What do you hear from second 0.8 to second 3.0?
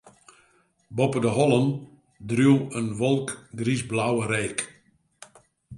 Boppe de hollen dreau in